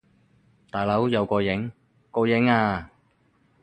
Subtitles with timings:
[0.71, 1.71] 大佬，有個影！
[2.09, 2.89] 個影呀！